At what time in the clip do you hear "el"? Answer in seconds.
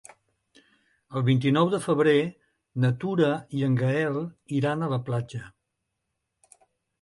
1.19-1.25